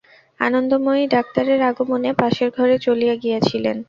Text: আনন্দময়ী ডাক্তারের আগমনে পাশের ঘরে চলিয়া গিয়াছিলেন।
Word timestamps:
আনন্দময়ী 0.39 1.03
ডাক্তারের 1.07 1.59
আগমনে 1.61 2.11
পাশের 2.13 2.49
ঘরে 2.57 2.75
চলিয়া 2.79 3.15
গিয়াছিলেন। 3.15 3.77